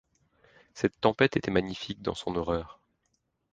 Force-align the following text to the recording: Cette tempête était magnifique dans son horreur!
Cette 0.73 0.99
tempête 0.99 1.37
était 1.37 1.51
magnifique 1.51 2.01
dans 2.01 2.15
son 2.15 2.35
horreur! 2.35 2.79